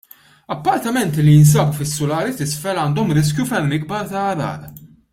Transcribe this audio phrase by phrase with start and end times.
[0.55, 4.67] Appartamenti li jinsabu fis-sulari t'isfel għandhom riskju ferm ikbar ta' għargħar.